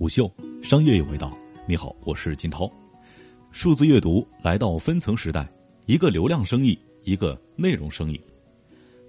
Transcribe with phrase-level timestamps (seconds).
[0.00, 1.36] 虎嗅，商业有味道。
[1.68, 2.66] 你好，我是金涛。
[3.50, 5.46] 数字阅读来到分层时代，
[5.84, 8.18] 一个流量生意，一个内容生意。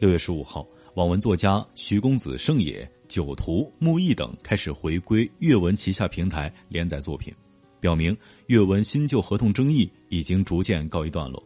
[0.01, 7.33] 六月十五号，网文作家徐公子胜也、九图、木易等开始回归阅文旗下平台连载作品，
[7.79, 8.13] 表明
[8.47, 11.41] 阅文新旧合同争议已经逐渐告一段落。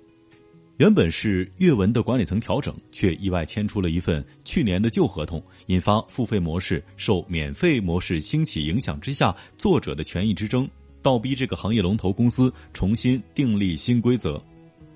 [0.78, 10.68] 原本是阅文的管理层调整，却意外签出了一份去年的旧合同，引发付费模式受免费模式兴起影响之下作者的权益之争，
[11.02, 14.42] 倒逼这个行业龙头公司重新订立新规则。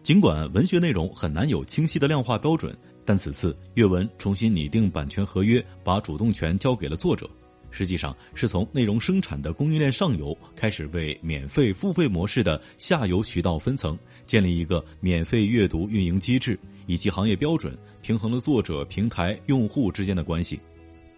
[0.03, 7.29] 尽管文学内容很难有清晰的量化标准，但此次阅文重新拟定版权合约，把主动权交给了作者。
[7.71, 20.59] 实际上是从内容生产的供应链上游开始，为免费付费模式的下游渠道分层建立一个免费阅读运营机制以及行业标准，平衡了作者、平台、用户之间的关系。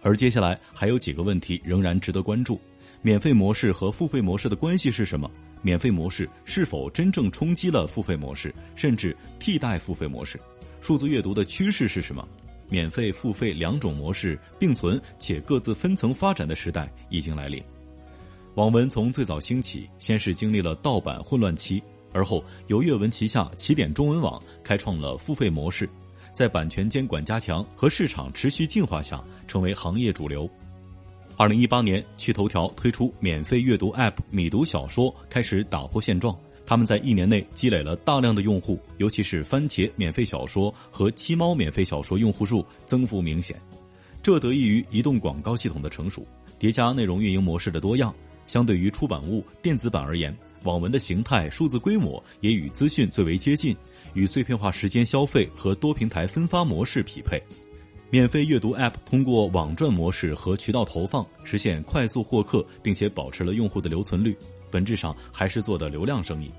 [0.02, 2.60] 而接下来还有几个问题仍然值得关注：
[3.00, 5.30] 免费模式和付费模式的关系是什么？
[5.62, 10.40] 免费模式是否真正冲击了付费模式，甚至替代付费模式？
[10.80, 12.26] 数字阅读的趋势是什么？
[12.72, 17.62] 免费、付费两种模式并存且各自分层发展的时代已经来临。
[18.54, 21.82] 网文从最早兴起，先是经历了盗版混乱期，
[22.14, 25.86] 而后由阅文旗下起点中文网开创了付费模式，
[26.32, 30.48] 在版权监管加强和市场持续进化下，成为行业主流。
[31.36, 36.34] 二零一八年，趣头条推出免费阅读 App“ 米读小说”，开始打破现状。
[36.72, 43.60] 他们在一年内积累了大量的用户，尤其是番茄免费小说和七猫免费小说用户数增幅明显，
[44.22, 46.26] 这得益于移动广告系统的成熟，
[46.58, 48.14] 叠加内容运营模式的多样。
[48.46, 53.76] 相对于出版物电子版而言，网文的形态、数字规模也与资讯最为接近，
[54.14, 57.38] 与碎片化时间消费和多平台分发模式匹配。
[58.08, 64.34] 免费阅读 App 通过网赚模式和渠道投放实现快速获客，并且保持了用户的留存率，
[64.70, 66.50] 本质上还是做的流量生意。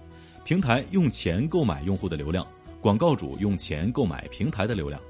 [0.44, 2.46] 平台用钱购买用户的流量，
[2.82, 5.02] 广告主用钱购买平台的流量，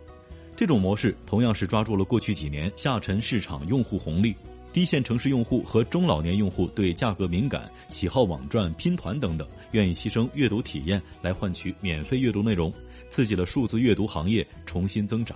[0.55, 4.35] 这种模式同样是抓住了过去几年下沉市场用户红利，
[4.71, 12.71] 低线城市用户和中老年用户对价格敏感，喜好网赚、拼团等等，愿意牺牲阅读体验来换取免费阅读内容，
[13.09, 15.35] 刺激了数字阅读行业重新增长。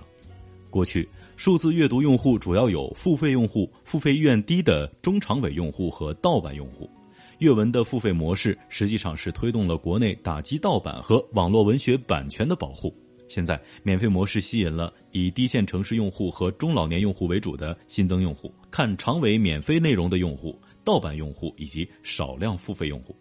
[0.70, 6.88] 过去，数字阅读用户主要有付费用户、付费意愿低的中长尾用户和盗版用户。
[7.38, 12.92] 阅文的付费模式实际上是推动了国内打击盗版和网络文学版权的保护。
[13.28, 23.14] 现在，免费模式吸引了以低线城市用户和中老年用户为主的新增用户，看长尾免费内容的用户、盗版用户以及少量付费用户。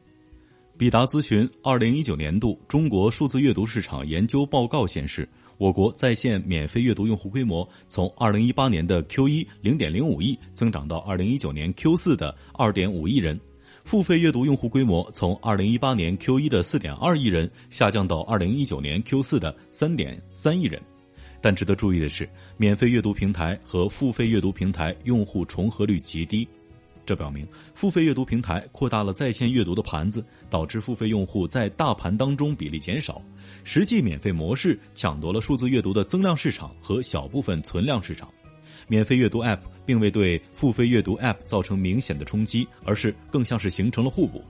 [0.77, 5.27] 比达咨询二零一九年度中国数字阅读市场研究报告显示，
[5.57, 13.37] 我国在线免费阅读用户规模从二零一八年的 Q 一零点零五亿增长到二零一九年 Q 四的二点五亿人。
[13.87, 20.81] 付费阅读用户规模从二零一八年 Q 一的四点二亿人下降到二零一九年 Q 四的三点三亿人，
[21.39, 26.45] 但值得注意的是，免费阅读平台和付费阅读平台用户重合率极低，
[27.05, 33.21] 这表明付费阅读平台扩大了在线阅读的盘子，导致付费用户在大盘当中比例减少，
[33.63, 38.29] 实际免费模式抢夺了数字阅读的增量市场和小部分存量市场。
[38.87, 44.43] 免费阅读 App 并未对付费阅读 App 造成明显的冲击，而是更像是形成了互补。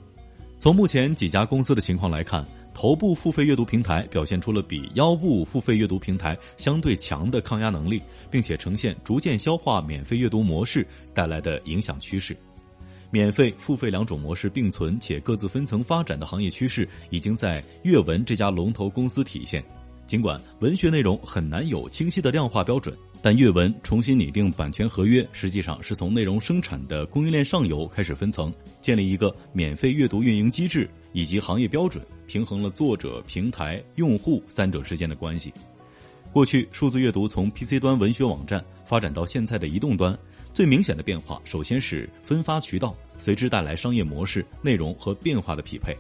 [0.60, 2.44] 从目前几家公司的情况来看，
[2.74, 8.02] 头部付费阅读平台表现出了比腰部付费阅读平台相对强的抗压能力，
[8.32, 12.36] 并且呈现逐渐消化免费阅读模式带来的影响趋势。
[13.10, 19.64] 免费、付费两种模式并存且各自分层发展的行业趋势，已经在阅文这家龙头公司体现。
[20.06, 22.98] 尽管文学内容很难有清晰的量化标准。
[23.22, 35.52] 但阅文重新拟定版权合约，实际上是从内容生产的供应链上游开始分层，建立一个免费阅读运营机制以及行业标准，平衡了作者、平台、用户三者之间的关系。
[36.32, 40.18] 过去，数字阅读从 PC 端文学网站发展到现在的移动端，
[40.54, 45.98] 最明显的变化首先是分发渠道，随之带来商业模式、内容和变化的匹配。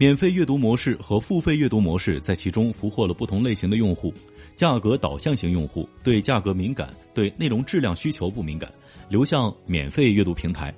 [0.00, 4.10] 免费阅读模式和付费阅读模式在其中俘获了不同类型的用户。
[4.56, 8.72] 价格导向型用户对价格敏感，对内容质量需求不敏感，
[9.10, 10.72] 流向免费阅读平台；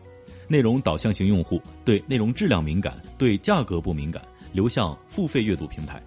[0.48, 4.20] 内容导向型用户对内容质量敏感，对价格不敏感，
[4.52, 6.02] 流向付费阅读平台。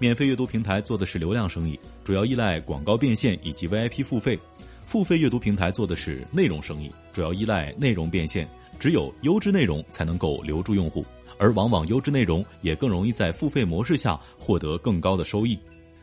[0.00, 4.36] 免费阅读平台做的是流量生意，主要依赖广告变现以及 VIP 付费；
[4.84, 8.48] 付费阅读平台做的是内容生意，主要依赖内容变现。
[8.80, 11.04] 只有优质内容才能够留住用户，
[11.40, 15.58] 而往往优质内容也更容易在付费模式下获得更高的收益。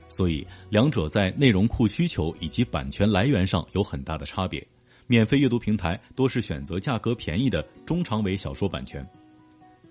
[0.09, 4.65] 所以，两者在内容库需求以及版权来源上有很大的差别。
[5.05, 9.07] 免费阅读平台多是选择价格便宜的中长尾小说版权。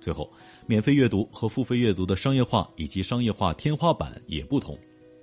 [0.01, 0.31] 最后，
[0.67, 4.77] 免费阅读和付费阅读的商业化以及商业化天花板也不同。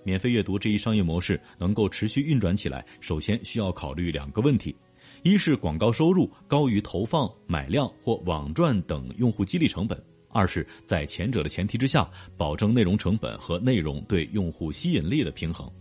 [0.04, 4.76] 免费阅读这一商业模式能够持续运转起来，首先需要考虑两个问题：
[5.22, 9.98] 一是广告收入高于投放、买量或网赚等用户激励成本；
[10.34, 15.72] 二是，在前者的前提之下，保证内容成本和内容对用户吸引力的平衡。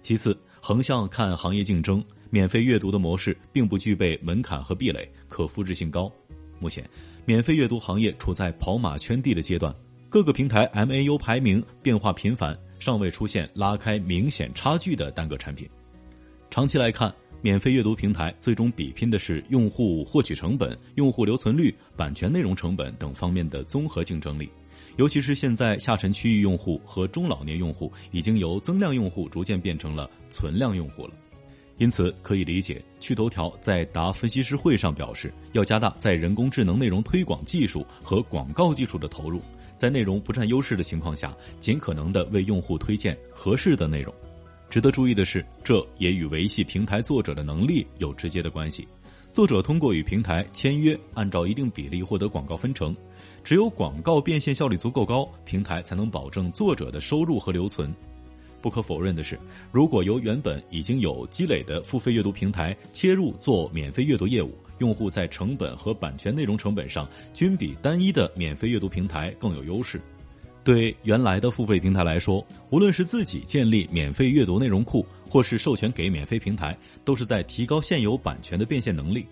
[0.00, 2.02] 其次，横向看行业竞争。
[2.28, 6.10] 免费阅读的模式并不具备门槛和壁垒，可复制性高。
[6.58, 6.84] 目前，
[7.24, 9.74] 免费阅读行业处在跑马圈地的阶段，
[10.08, 15.68] 各个平台 MAU 排名变化频繁，尚未出现拉开明显差距的单个产品。
[16.50, 17.14] 长期来看，
[17.46, 24.50] 免费阅读平台最终比拼的是用户获取成本、用户留存率、版权内容成本等方面的综合竞争力。
[24.96, 31.12] 尤其是现在下沉区域用户和中老年用户已经由增量用户逐渐变成了存量用户了。
[31.78, 39.40] 因此，可以理解，趣头条在答分析师会上表示，要加大在人工智能内容推广技术和广告技术的投入，
[39.76, 44.12] 在内容不占优势的情况下，尽可能的为用户推荐合适的内容。
[44.68, 48.86] 值得注意的是，这也与维系平台作者的能力有直接的关系。
[49.32, 52.94] 作者通过与平台签约，按照一定比例获得广告分成，
[53.44, 57.94] 只有广告变现效率足够高，平台才能保证作者的收入和留存。
[58.60, 59.38] 不可否认的是，
[59.70, 70.00] 如果由原本已经有积累的付费阅读平台切入做免费阅读业务，用户在成本和版权内容成本上均比单一的免费阅读平台更有优势。
[70.66, 79.24] 对原来的付费平台来说，无论是自己建立免费阅读内容库，或是授权给免费平台，都是在提高现有版权的变现能力。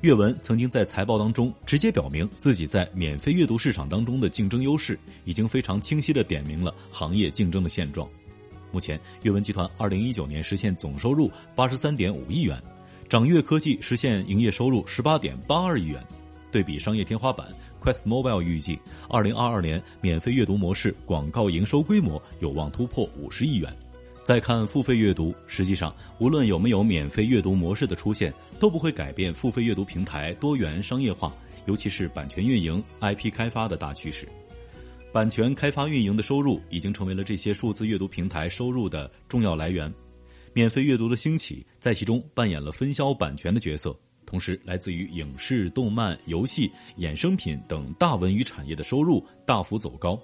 [0.00, 8.08] 阅文曾经在财报当中直接表明自己在免费阅读市场当中的竞争优势，已经非常清晰地点明了行业竞争的现状。
[8.72, 12.60] 目前，阅文集团二零一九年实现总收入八十三点五亿元，
[13.08, 16.04] 掌阅科技实现营业收入十八点八二亿元。
[16.50, 17.46] 对比商业天花板
[17.82, 23.74] ，Quest Mobile 预计二零二二年免费阅读模式广告营收规模有望突破五十亿元。
[24.22, 31.34] 再看付费阅读，实际上无论有没有免费阅读模式的出现，都不会改变付费阅读平台多元商业化，
[31.66, 34.28] 尤其是版权运营、IP 开发的大趋势。
[35.12, 39.92] 版权开发运营的收入已经成为了这些数字阅读平台收入的重要来源。
[40.54, 43.98] 免费阅读的兴起，在其中扮演了分销版权的角色。
[44.32, 50.18] 同时，来自于影视、动漫、游戏、衍生品等大文娱产业的收入大幅走高。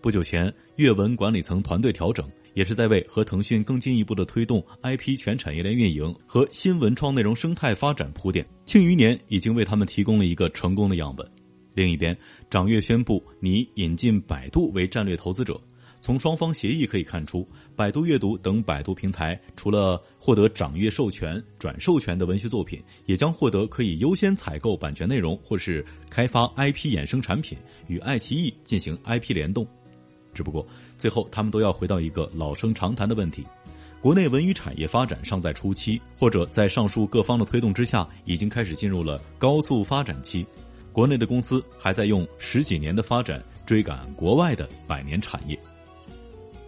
[0.00, 8.46] 不久前，阅文管理层团队调整，也是在为和腾讯更进一步的推动 IP 全产业链运营和新文创内容生态发展铺垫。
[8.64, 11.30] 庆余年已经为他们提供了一个成功的样本。
[11.74, 12.16] 另一边，
[12.48, 15.60] 掌阅宣布拟引进百度为战略投资者。
[16.04, 27.56] 从双方协议可以看出，百度阅读等百度平台除了获得掌阅授权、转授权的文学作品，也将获得可以优先采购版权内容或是开发 IP 衍生产品，
[27.86, 29.66] 与爱奇艺进行 IP 联动。
[30.34, 30.66] 只不过，
[30.98, 33.42] 最后他们都要回到一个老生常谈的问题：
[34.02, 40.44] 国内文娱产业发展尚在初期，或者在上述各方的推动之下，已经开始进入了高速发展期。
[40.92, 45.58] 国内的公司还在用十几年的发展追赶国外的百年产业。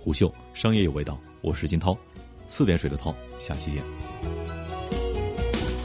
[0.06, 1.98] 虎嗅商业有味道，我是金涛，
[2.46, 3.82] 四点水的涛，下期见。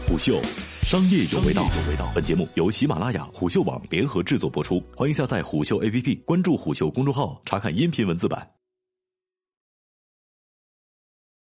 [0.08, 0.40] 虎嗅
[0.84, 2.08] 商业有味道，有味道。
[2.14, 8.48] 本节目由喜马拉雅、虎嗅网联合制作播出，欢迎下载虎嗅 APP，关注虎嗅公众号，查看音频文字版。